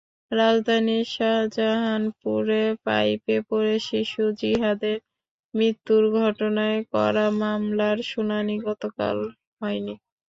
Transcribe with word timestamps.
রাজধানীর 0.31 1.05
শাহজাহানপুরে 1.15 2.63
পাইপে 2.85 3.37
পড়ে 3.49 3.75
শিশু 3.89 4.23
জিহাদের 4.39 4.97
মৃত্যুর 5.53 6.03
ঘটনায় 6.19 6.79
করা 6.93 7.25
মামলার 7.41 7.97
শুনানি 8.11 8.55
গতকাল 8.67 9.17
হয়নি। 9.59 9.93